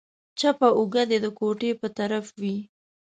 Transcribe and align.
چپه 0.39 0.67
اوږه 0.77 1.03
دې 1.09 1.17
د 1.23 1.27
کوټې 1.37 1.71
په 1.81 1.87
طرف 1.97 2.25
وي. 2.41 2.55